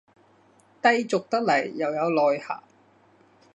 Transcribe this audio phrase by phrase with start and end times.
[0.81, 2.63] 低俗得來又有內涵